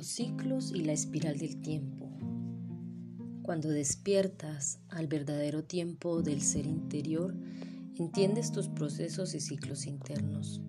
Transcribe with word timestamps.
Los 0.00 0.06
ciclos 0.06 0.72
y 0.74 0.82
la 0.82 0.94
espiral 0.94 1.36
del 1.36 1.60
tiempo. 1.60 2.10
Cuando 3.42 3.68
despiertas 3.68 4.80
al 4.88 5.08
verdadero 5.08 5.64
tiempo 5.64 6.22
del 6.22 6.40
ser 6.40 6.64
interior, 6.64 7.36
entiendes 7.98 8.50
tus 8.50 8.68
procesos 8.68 9.34
y 9.34 9.40
ciclos 9.40 9.84
internos. 9.84 10.62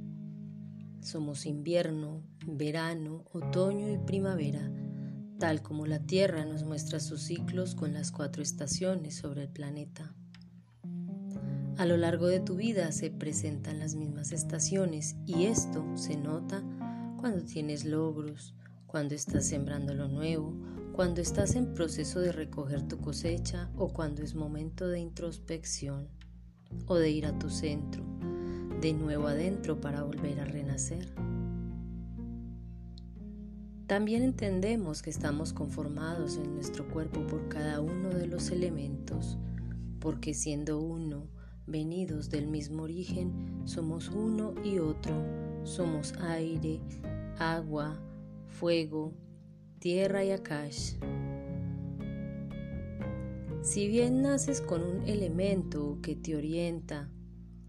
Somos 0.99 1.45
invierno, 1.45 2.21
verano, 2.45 3.23
otoño 3.31 3.89
y 3.89 3.99
primavera, 3.99 4.69
tal 5.39 5.61
como 5.61 5.85
la 5.85 5.99
Tierra 5.99 6.43
nos 6.43 6.65
muestra 6.65 6.99
sus 6.99 7.21
ciclos 7.21 7.73
con 7.73 7.93
las 7.93 8.11
cuatro 8.11 8.43
estaciones 8.43 9.15
sobre 9.15 9.43
el 9.43 9.49
planeta. 9.49 10.13
A 11.77 11.85
lo 11.85 11.95
largo 11.95 12.27
de 12.27 12.41
tu 12.41 12.57
vida 12.57 12.91
se 12.91 13.11
presentan 13.11 13.79
las 13.79 13.95
mismas 13.95 14.33
estaciones 14.33 15.15
y 15.25 15.45
esto 15.45 15.85
se 15.95 16.17
nota 16.17 16.61
cuando 17.17 17.45
tienes 17.45 17.85
logros, 17.85 18.55
cuando 18.91 19.15
estás 19.15 19.45
sembrando 19.45 19.93
lo 19.93 20.09
nuevo, 20.09 20.53
cuando 20.91 21.21
estás 21.21 21.55
en 21.55 21.73
proceso 21.73 22.19
de 22.19 22.33
recoger 22.33 22.85
tu 22.89 22.97
cosecha 22.97 23.69
o 23.77 23.87
cuando 23.87 24.21
es 24.21 24.35
momento 24.35 24.85
de 24.89 24.99
introspección 24.99 26.09
o 26.87 26.95
de 26.95 27.09
ir 27.09 27.25
a 27.25 27.39
tu 27.39 27.49
centro, 27.49 28.03
de 28.81 28.91
nuevo 28.91 29.27
adentro 29.27 29.79
para 29.79 30.03
volver 30.03 30.41
a 30.41 30.43
renacer. 30.43 31.07
También 33.87 34.23
entendemos 34.23 35.01
que 35.01 35.09
estamos 35.09 35.53
conformados 35.53 36.35
en 36.35 36.53
nuestro 36.53 36.85
cuerpo 36.89 37.25
por 37.27 37.47
cada 37.47 37.79
uno 37.79 38.09
de 38.09 38.27
los 38.27 38.51
elementos, 38.51 39.37
porque 40.01 40.33
siendo 40.33 40.81
uno, 40.81 41.29
venidos 41.65 42.29
del 42.29 42.47
mismo 42.47 42.83
origen, 42.83 43.61
somos 43.63 44.09
uno 44.09 44.53
y 44.65 44.79
otro, 44.79 45.15
somos 45.63 46.13
aire, 46.19 46.81
agua, 47.39 47.97
fuego, 48.51 49.13
tierra 49.79 50.23
y 50.23 50.31
akash. 50.31 50.93
Si 53.63 53.87
bien 53.87 54.21
naces 54.21 54.61
con 54.61 54.83
un 54.83 55.07
elemento 55.07 55.99
que 56.01 56.15
te 56.15 56.35
orienta, 56.35 57.09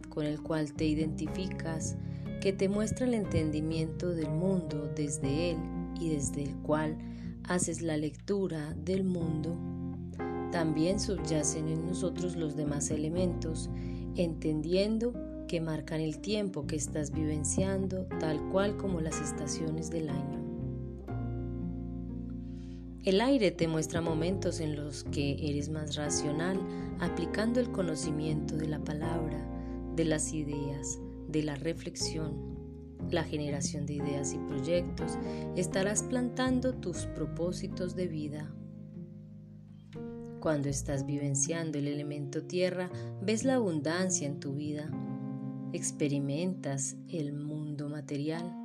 con 0.09 0.27
el 0.27 0.43
cual 0.43 0.75
te 0.75 0.85
identificas, 0.85 1.97
que 2.41 2.53
te 2.53 2.69
muestra 2.69 3.07
el 3.07 3.15
entendimiento 3.15 4.11
del 4.11 4.31
mundo 4.31 4.91
desde 4.95 5.53
él 5.53 5.59
y 6.01 6.11
desde 6.11 6.43
el 6.43 6.57
cual 6.57 6.99
haces 7.45 7.83
la 7.83 7.97
lectura 7.97 8.75
del 8.75 9.05
mundo, 9.05 9.57
también 10.51 11.01
subyacen 11.01 11.69
en 11.69 11.87
nosotros 11.87 12.37
los 12.37 12.57
demás 12.57 12.91
elementos, 12.91 13.71
entendiendo 14.17 15.15
que 15.47 15.61
marcan 15.61 16.01
el 16.01 16.19
tiempo 16.19 16.67
que 16.67 16.77
estás 16.77 17.13
vivenciando, 17.13 18.07
tal 18.21 18.41
cual 18.51 18.77
como 18.77 19.01
las 19.01 19.21
estaciones 19.21 19.91
del 19.91 20.11
año. 20.11 20.42
El 23.05 23.20
aire 23.20 23.50
te 23.50 23.67
muestra 23.67 24.00
momentos 24.00 24.61
en 24.61 24.77
los 24.77 25.03
que 25.03 25.50
eres 25.50 25.70
más 25.70 25.97
racional, 25.97 26.61
aplicando 27.00 27.58
el 27.58 27.72
conocimiento 27.72 28.56
de 28.56 28.69
la 28.69 28.78
palabra, 28.78 29.45
de 29.97 30.05
las 30.05 30.33
ideas, 30.33 31.00
de 31.27 31.42
la 31.42 31.56
reflexión, 31.56 32.53
la 33.11 33.25
generación 33.25 33.86
de 33.86 33.95
ideas 33.95 34.33
y 34.34 34.39
proyectos. 34.39 35.19
Estarás 35.56 36.05
plantando 36.05 36.75
tus 36.75 37.06
propósitos 37.06 37.97
de 37.97 38.06
vida. 38.06 38.55
Cuando 40.39 40.69
estás 40.69 41.05
vivenciando 41.05 41.78
el 41.78 41.89
elemento 41.89 42.45
tierra, 42.45 42.89
ves 43.20 43.42
la 43.45 43.56
abundancia 43.56 44.28
en 44.28 44.39
tu 44.39 44.55
vida. 44.55 44.89
Experimentas 45.73 46.95
el 47.08 47.33
mundo 47.33 47.89
material. 47.89 48.56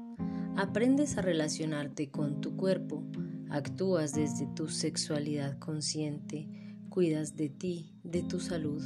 Aprendes 0.55 1.17
a 1.17 1.23
relacionarte 1.23 2.11
con 2.11 2.39
tu 2.39 2.55
cuerpo 2.55 3.03
Actúas 3.49 4.13
desde 4.13 4.45
tu 4.47 4.67
sexualidad 4.67 5.57
consciente, 5.59 6.49
cuidas 6.89 7.37
de 7.37 7.49
ti, 7.49 7.93
de 8.03 8.21
tu 8.23 8.39
salud. 8.39 8.83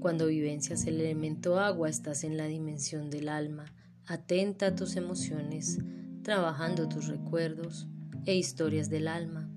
Cuando 0.00 0.26
vivencias 0.26 0.86
el 0.86 1.00
elemento 1.00 1.60
agua, 1.60 1.88
estás 1.88 2.24
en 2.24 2.36
la 2.36 2.46
dimensión 2.46 3.10
del 3.10 3.28
alma, 3.28 3.66
atenta 4.06 4.68
a 4.68 4.74
tus 4.74 4.96
emociones, 4.96 5.78
trabajando 6.22 6.88
tus 6.88 7.06
recuerdos 7.06 7.86
e 8.24 8.34
historias 8.34 8.90
del 8.90 9.06
alma, 9.06 9.48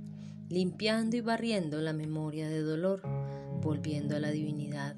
limpiando 0.50 1.16
y 1.16 1.22
barriendo 1.22 1.82
la 1.82 1.94
memoria 1.94 2.50
de 2.50 2.62
dolor, 2.62 3.02
volviendo 3.62 4.16
a 4.16 4.20
la 4.20 4.32
divinidad, 4.32 4.96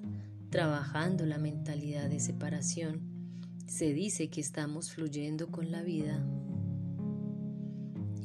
trabajando 0.49 1.25
la 1.25 1.37
mentalidad 1.37 2.09
de 2.09 2.19
separación. 2.19 3.01
Se 3.67 3.93
dice 3.93 4.29
que 4.29 4.41
estamos 4.41 4.91
fluyendo 4.91 5.47
con 5.51 5.71
la 5.71 5.83
vida. 5.83 6.25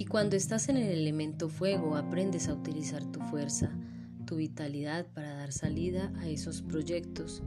Y 0.00 0.06
cuando 0.06 0.34
estás 0.34 0.70
en 0.70 0.78
el 0.78 0.88
elemento 0.88 1.50
fuego, 1.50 1.94
aprendes 1.94 2.48
a 2.48 2.54
utilizar 2.54 3.04
tu 3.12 3.20
fuerza, 3.20 3.70
tu 4.24 4.36
vitalidad 4.36 5.06
para 5.12 5.34
dar 5.34 5.52
salida 5.52 6.10
a 6.20 6.26
esos 6.26 6.62
proyectos. 6.62 7.42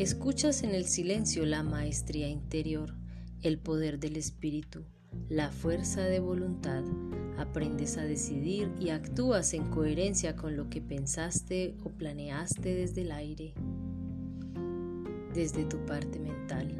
Escuchas 0.00 0.64
en 0.64 0.74
el 0.74 0.86
silencio 0.86 1.46
la 1.46 1.62
maestría 1.62 2.26
interior, 2.26 2.96
el 3.40 3.56
poder 3.60 4.00
del 4.00 4.16
espíritu, 4.16 4.84
la 5.28 5.52
fuerza 5.52 6.02
de 6.02 6.18
voluntad. 6.18 6.82
Aprendes 7.38 7.96
a 7.98 8.02
decidir 8.02 8.72
y 8.80 8.88
actúas 8.88 9.54
en 9.54 9.70
coherencia 9.70 10.34
con 10.34 10.56
lo 10.56 10.68
que 10.68 10.80
pensaste 10.80 11.76
o 11.84 11.90
planeaste 11.90 12.74
desde 12.74 13.02
el 13.02 13.12
aire, 13.12 13.54
desde 15.34 15.66
tu 15.66 15.86
parte 15.86 16.18
mental. 16.18 16.74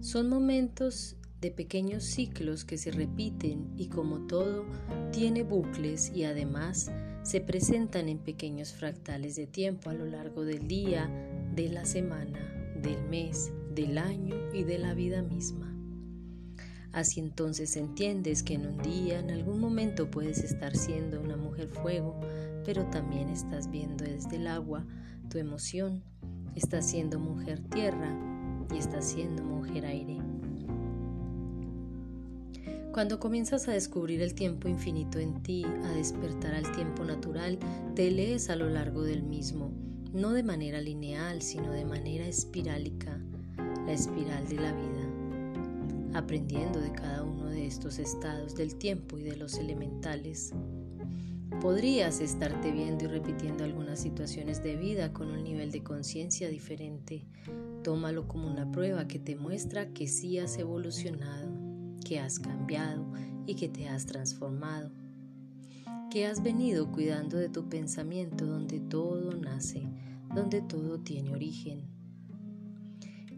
Son 0.00 0.30
momentos 0.30 1.18
de 1.44 1.50
pequeños 1.50 2.04
ciclos 2.04 2.64
que 2.64 2.78
se 2.78 2.90
repiten 2.90 3.70
y 3.76 3.88
como 3.88 4.20
todo 4.26 4.64
tiene 5.12 5.42
bucles 5.42 6.10
y 6.10 6.24
además 6.24 6.90
se 7.22 7.42
presentan 7.42 8.08
en 8.08 8.16
pequeños 8.16 8.72
fractales 8.72 9.36
de 9.36 9.46
tiempo 9.46 9.90
a 9.90 9.92
lo 9.92 10.06
largo 10.06 10.46
del 10.46 10.66
día, 10.66 11.06
de 11.54 11.68
la 11.68 11.84
semana, 11.84 12.38
del 12.80 13.02
mes, 13.10 13.52
del 13.74 13.98
año 13.98 14.36
y 14.54 14.64
de 14.64 14.78
la 14.78 14.94
vida 14.94 15.20
misma. 15.20 15.70
Así 16.92 17.20
entonces 17.20 17.76
entiendes 17.76 18.42
que 18.42 18.54
en 18.54 18.66
un 18.66 18.78
día, 18.78 19.18
en 19.18 19.30
algún 19.30 19.60
momento 19.60 20.10
puedes 20.10 20.38
estar 20.38 20.74
siendo 20.74 21.20
una 21.20 21.36
mujer 21.36 21.68
fuego, 21.68 22.18
pero 22.64 22.86
también 22.86 23.28
estás 23.28 23.70
viendo 23.70 24.02
desde 24.02 24.36
el 24.36 24.46
agua 24.46 24.86
tu 25.28 25.36
emoción, 25.36 26.02
estás 26.54 26.88
siendo 26.88 27.18
mujer 27.18 27.60
tierra 27.68 28.18
y 28.72 28.78
estás 28.78 29.10
siendo 29.10 29.44
mujer 29.44 29.84
aire. 29.84 30.33
Cuando 32.94 33.18
comienzas 33.18 33.66
a 33.66 33.72
descubrir 33.72 34.22
el 34.22 34.34
tiempo 34.34 34.68
infinito 34.68 35.18
en 35.18 35.42
ti, 35.42 35.64
a 35.64 35.90
despertar 35.94 36.54
al 36.54 36.70
tiempo 36.76 37.02
natural, 37.02 37.58
te 37.96 38.08
lees 38.08 38.50
a 38.50 38.54
lo 38.54 38.70
largo 38.70 39.02
del 39.02 39.24
mismo, 39.24 39.72
no 40.12 40.30
de 40.30 40.44
manera 40.44 40.80
lineal, 40.80 41.42
sino 41.42 41.72
de 41.72 41.84
manera 41.84 42.24
espirálica, 42.24 43.18
la 43.84 43.92
espiral 43.92 44.46
de 44.46 44.54
la 44.54 44.72
vida, 44.72 46.16
aprendiendo 46.16 46.78
de 46.78 46.92
cada 46.92 47.24
uno 47.24 47.46
de 47.46 47.66
estos 47.66 47.98
estados 47.98 48.54
del 48.54 48.76
tiempo 48.76 49.18
y 49.18 49.24
de 49.24 49.38
los 49.38 49.54
elementales. 49.54 50.52
Podrías 51.60 52.20
estarte 52.20 52.70
viendo 52.70 53.06
y 53.06 53.08
repitiendo 53.08 53.64
algunas 53.64 53.98
situaciones 53.98 54.62
de 54.62 54.76
vida 54.76 55.12
con 55.12 55.32
un 55.32 55.42
nivel 55.42 55.72
de 55.72 55.82
conciencia 55.82 56.48
diferente. 56.48 57.24
Tómalo 57.82 58.28
como 58.28 58.46
una 58.46 58.70
prueba 58.70 59.08
que 59.08 59.18
te 59.18 59.34
muestra 59.34 59.88
que 59.88 60.06
sí 60.06 60.38
has 60.38 60.56
evolucionado 60.58 61.53
que 62.04 62.18
has 62.18 62.38
cambiado 62.38 63.04
y 63.46 63.54
que 63.54 63.68
te 63.68 63.88
has 63.88 64.06
transformado, 64.06 64.90
que 66.10 66.26
has 66.26 66.42
venido 66.42 66.90
cuidando 66.90 67.36
de 67.36 67.48
tu 67.48 67.68
pensamiento 67.68 68.46
donde 68.46 68.80
todo 68.80 69.34
nace, 69.34 69.88
donde 70.34 70.62
todo 70.62 71.00
tiene 71.00 71.32
origen. 71.32 71.88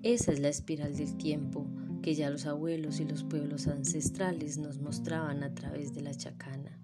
Esa 0.02 0.32
es 0.32 0.40
la 0.40 0.48
espiral 0.48 0.96
del 0.96 1.16
tiempo 1.16 1.66
que 2.02 2.14
ya 2.14 2.30
los 2.30 2.46
abuelos 2.46 3.00
y 3.00 3.04
los 3.04 3.24
pueblos 3.24 3.66
ancestrales 3.66 4.58
nos 4.58 4.78
mostraban 4.78 5.42
a 5.42 5.54
través 5.54 5.92
de 5.94 6.02
la 6.02 6.14
chacana. 6.14 6.78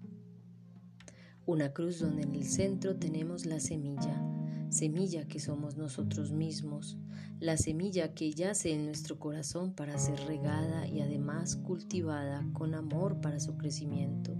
Una 1.45 1.71
cruz 1.73 1.99
donde 1.99 2.23
en 2.23 2.35
el 2.35 2.45
centro 2.45 2.97
tenemos 2.97 3.45
la 3.45 3.59
semilla, 3.59 4.21
semilla 4.73 5.27
que 5.27 5.39
somos 5.39 5.77
nosotros 5.77 6.31
mismos, 6.31 6.97
la 7.39 7.57
semilla 7.57 8.13
que 8.13 8.33
yace 8.33 8.73
en 8.73 8.85
nuestro 8.85 9.19
corazón 9.19 9.73
para 9.73 9.97
ser 9.97 10.19
regada 10.25 10.87
y 10.87 10.99
además 10.99 11.55
cultivada 11.55 12.45
con 12.53 12.73
amor 12.73 13.21
para 13.21 13.39
su 13.39 13.55
crecimiento. 13.55 14.35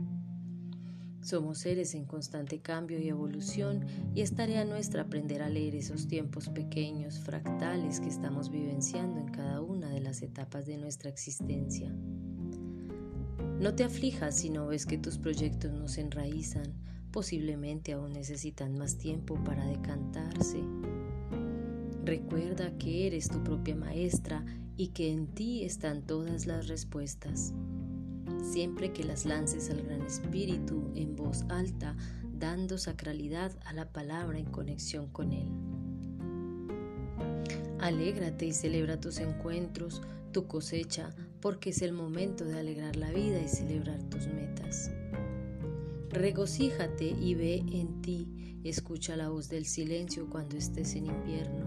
Somos 1.21 1.59
seres 1.59 1.95
en 1.95 2.03
constante 2.03 2.59
cambio 2.59 2.99
y 2.99 3.07
evolución 3.07 3.85
y 4.13 4.21
es 4.21 4.35
tarea 4.35 4.65
nuestra 4.65 5.03
aprender 5.03 5.41
a 5.41 5.49
leer 5.49 5.75
esos 5.75 6.07
tiempos 6.07 6.49
pequeños, 6.49 7.19
fractales 7.19 8.01
que 8.01 8.09
estamos 8.09 8.49
vivenciando 8.49 9.21
en 9.21 9.27
cada 9.27 9.61
una 9.61 9.89
de 9.89 10.01
las 10.01 10.21
etapas 10.21 10.65
de 10.65 10.77
nuestra 10.77 11.09
existencia. 11.09 11.89
No 13.59 13.73
te 13.75 13.85
aflijas 13.85 14.35
si 14.35 14.49
no 14.49 14.67
ves 14.67 14.85
que 14.85 14.97
tus 14.97 15.17
proyectos 15.17 15.71
no 15.71 15.87
se 15.87 16.01
enraizan, 16.01 16.73
posiblemente 17.13 17.93
aún 17.93 18.11
necesitan 18.11 18.77
más 18.77 18.97
tiempo 18.97 19.41
para 19.45 19.65
decantarse. 19.65 20.61
Recuerda 22.03 22.77
que 22.77 23.07
eres 23.07 23.29
tu 23.29 23.41
propia 23.43 23.75
maestra 23.75 24.43
y 24.75 24.87
que 24.87 25.13
en 25.13 25.27
ti 25.27 25.63
están 25.63 26.01
todas 26.01 26.47
las 26.47 26.67
respuestas. 26.67 27.53
Siempre 28.43 28.91
que 28.91 29.05
las 29.05 29.25
lances 29.25 29.69
al 29.69 29.83
Gran 29.83 30.01
Espíritu 30.01 30.91
en 30.95 31.15
voz 31.15 31.43
alta, 31.49 31.95
dando 32.33 32.77
sacralidad 32.77 33.53
a 33.63 33.73
la 33.73 33.93
palabra 33.93 34.39
en 34.39 34.45
conexión 34.45 35.07
con 35.07 35.31
Él. 35.31 35.49
Alégrate 37.79 38.47
y 38.47 38.53
celebra 38.53 38.99
tus 38.99 39.19
encuentros, 39.19 40.01
tu 40.31 40.47
cosecha, 40.47 41.13
porque 41.41 41.69
es 41.69 41.81
el 41.83 41.93
momento 41.93 42.43
de 42.43 42.59
alegrar 42.59 42.95
la 42.95 43.11
vida 43.11 43.39
y 43.39 43.47
celebrar 43.47 44.01
tus 44.03 44.27
metas. 44.27 44.89
Regocíjate 46.13 47.05
y 47.05 47.33
ve 47.33 47.63
en 47.71 48.03
ti, 48.03 48.59
escucha 48.63 49.17
la 49.17 49.29
voz 49.29 49.49
del 49.49 49.65
silencio 49.65 50.29
cuando 50.29 50.57
estés 50.57 50.93
en 50.93 51.07
invierno, 51.07 51.65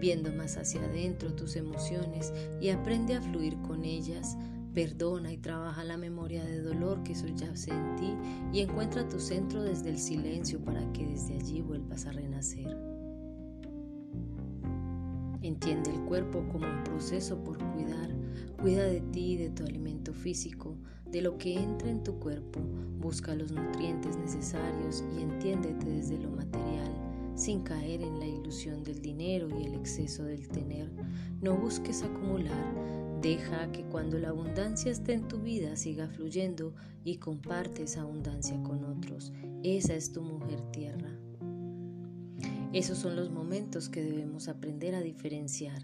viendo 0.00 0.32
más 0.32 0.56
hacia 0.56 0.84
adentro 0.84 1.34
tus 1.34 1.56
emociones 1.56 2.32
y 2.60 2.68
aprende 2.68 3.16
a 3.16 3.20
fluir 3.20 3.56
con 3.62 3.84
ellas. 3.84 4.38
Perdona 4.72 5.32
y 5.32 5.36
trabaja 5.36 5.82
la 5.82 5.96
memoria 5.96 6.44
de 6.44 6.62
dolor 6.62 7.02
que 7.02 7.16
subyace 7.16 7.72
en 7.72 7.96
ti 7.96 8.14
y 8.52 8.60
encuentra 8.60 9.08
tu 9.08 9.18
centro 9.18 9.64
desde 9.64 9.90
el 9.90 9.98
silencio 9.98 10.64
para 10.64 10.90
que 10.92 11.04
desde 11.04 11.34
allí 11.34 11.60
vuelvas 11.60 12.06
a 12.06 12.12
renacer. 12.12 12.78
Entiende 15.42 15.90
el 15.90 16.00
cuerpo 16.02 16.46
como 16.52 16.68
un 16.68 16.84
proceso 16.84 17.42
por 17.42 17.58
cuidar. 17.72 18.14
Cuida 18.60 18.84
de 18.84 19.00
ti, 19.00 19.36
de 19.36 19.50
tu 19.50 19.64
alimento 19.64 20.14
físico, 20.14 20.76
de 21.12 21.20
lo 21.20 21.36
que 21.36 21.54
entra 21.54 21.90
en 21.90 22.02
tu 22.02 22.18
cuerpo. 22.18 22.58
Busca 22.98 23.34
los 23.34 23.52
nutrientes 23.52 24.16
necesarios 24.16 25.04
y 25.16 25.22
entiéndete 25.22 25.84
desde 25.86 26.18
lo 26.18 26.30
material, 26.30 26.90
sin 27.36 27.62
caer 27.62 28.00
en 28.00 28.18
la 28.18 28.26
ilusión 28.26 28.82
del 28.82 29.02
dinero 29.02 29.48
y 29.60 29.66
el 29.66 29.74
exceso 29.74 30.24
del 30.24 30.48
tener. 30.48 30.90
No 31.42 31.54
busques 31.56 32.02
acumular. 32.02 33.20
Deja 33.20 33.70
que 33.70 33.84
cuando 33.84 34.18
la 34.18 34.30
abundancia 34.30 34.90
esté 34.90 35.12
en 35.12 35.28
tu 35.28 35.38
vida 35.38 35.76
siga 35.76 36.08
fluyendo 36.08 36.74
y 37.04 37.18
comparte 37.18 37.82
esa 37.84 38.00
abundancia 38.00 38.60
con 38.62 38.84
otros. 38.84 39.32
Esa 39.62 39.94
es 39.94 40.12
tu 40.12 40.22
mujer 40.22 40.60
tierra. 40.72 41.10
Esos 42.72 42.98
son 42.98 43.16
los 43.16 43.30
momentos 43.30 43.90
que 43.90 44.02
debemos 44.02 44.48
aprender 44.48 44.94
a 44.94 45.02
diferenciar. 45.02 45.82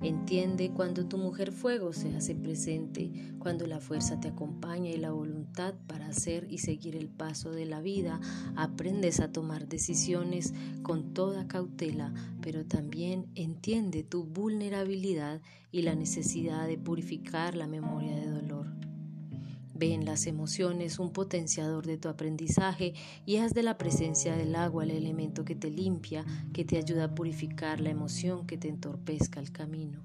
Entiende 0.00 0.70
cuando 0.70 1.06
tu 1.06 1.18
mujer 1.18 1.52
fuego 1.52 1.92
se 1.92 2.14
hace 2.16 2.34
presente, 2.34 3.10
cuando 3.38 3.66
la 3.66 3.80
fuerza 3.80 4.20
te 4.20 4.28
acompaña 4.28 4.90
y 4.90 4.96
la 4.96 5.10
voluntad 5.10 5.74
para 5.86 6.08
hacer 6.08 6.46
y 6.50 6.58
seguir 6.58 6.96
el 6.96 7.08
paso 7.08 7.50
de 7.50 7.66
la 7.66 7.80
vida, 7.80 8.20
aprendes 8.56 9.20
a 9.20 9.32
tomar 9.32 9.68
decisiones 9.68 10.54
con 10.82 11.14
toda 11.14 11.48
cautela, 11.48 12.14
pero 12.40 12.64
también 12.64 13.26
entiende 13.34 14.02
tu 14.02 14.24
vulnerabilidad 14.24 15.40
y 15.72 15.82
la 15.82 15.94
necesidad 15.94 16.66
de 16.66 16.78
purificar 16.78 17.54
la 17.54 17.66
memoria 17.66 18.16
de 18.16 18.30
dolor. 18.30 18.77
Ve 19.78 19.94
en 19.94 20.04
las 20.04 20.26
emociones 20.26 20.98
un 20.98 21.12
potenciador 21.12 21.86
de 21.86 21.98
tu 21.98 22.08
aprendizaje 22.08 22.94
y 23.24 23.36
haz 23.36 23.54
de 23.54 23.62
la 23.62 23.78
presencia 23.78 24.34
del 24.34 24.56
agua 24.56 24.82
el 24.82 24.90
elemento 24.90 25.44
que 25.44 25.54
te 25.54 25.70
limpia, 25.70 26.24
que 26.52 26.64
te 26.64 26.78
ayuda 26.78 27.04
a 27.04 27.14
purificar 27.14 27.80
la 27.80 27.90
emoción 27.90 28.44
que 28.44 28.58
te 28.58 28.68
entorpezca 28.68 29.38
el 29.38 29.52
camino. 29.52 30.02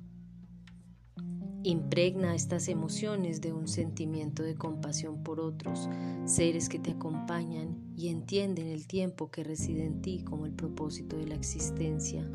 Impregna 1.64 2.36
estas 2.36 2.68
emociones 2.68 3.42
de 3.42 3.52
un 3.52 3.68
sentimiento 3.68 4.44
de 4.44 4.54
compasión 4.54 5.24
por 5.24 5.40
otros, 5.40 5.90
seres 6.26 6.70
que 6.70 6.78
te 6.78 6.92
acompañan 6.92 7.94
y 7.98 8.10
entienden 8.10 8.68
el 8.68 8.86
tiempo 8.86 9.32
que 9.32 9.44
reside 9.44 9.86
en 9.86 10.04
ti 10.04 10.24
como 10.24 10.46
el 10.46 10.52
propósito 10.52 11.18
de 11.18 11.26
la 11.26 11.36
existencia, 11.36 12.30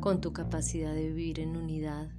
con 0.00 0.20
tu 0.20 0.32
capacidad 0.32 0.92
de 0.92 1.08
vivir 1.08 1.38
en 1.38 1.56
unidad 1.56 2.10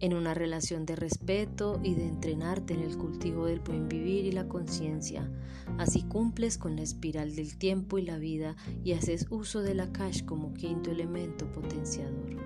en 0.00 0.14
una 0.14 0.34
relación 0.34 0.86
de 0.86 0.96
respeto 0.96 1.78
y 1.82 1.94
de 1.94 2.08
entrenarte 2.08 2.74
en 2.74 2.80
el 2.80 2.96
cultivo 2.96 3.46
del 3.46 3.60
buen 3.60 3.88
vivir 3.88 4.24
y 4.24 4.32
la 4.32 4.48
conciencia. 4.48 5.30
Así 5.78 6.02
cumples 6.02 6.58
con 6.58 6.76
la 6.76 6.82
espiral 6.82 7.36
del 7.36 7.56
tiempo 7.56 7.98
y 7.98 8.02
la 8.02 8.18
vida 8.18 8.56
y 8.82 8.92
haces 8.92 9.26
uso 9.30 9.60
de 9.60 9.74
la 9.74 9.92
cash 9.92 10.24
como 10.24 10.54
quinto 10.54 10.90
elemento 10.90 11.50
potenciador. 11.52 12.36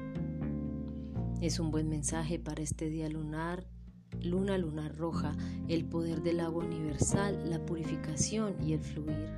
Es 1.41 1.61
un 1.61 1.71
buen 1.71 1.89
mensaje 1.89 2.39
para 2.39 2.63
este 2.63 2.89
día 2.89 3.09
lunar, 3.09 3.67
luna 4.21 4.59
lunar 4.59 4.97
roja, 4.97 5.37
el 5.69 5.85
poder 5.85 6.23
del 6.23 6.41
agua 6.41 6.65
universal, 6.65 7.51
la 7.51 7.65
purificación 7.65 8.55
y 8.63 8.73
el 8.73 8.81
fluir. 8.81 9.31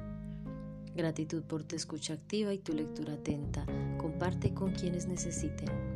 Gratitud 0.95 1.43
por 1.43 1.63
tu 1.65 1.77
escucha 1.77 2.15
activa 2.15 2.55
y 2.55 2.59
tu 2.59 2.73
lectura 2.73 3.15
atenta. 3.15 3.67
Comparte 3.99 4.55
con 4.55 4.73
quienes 4.73 5.07
necesiten. 5.07 5.96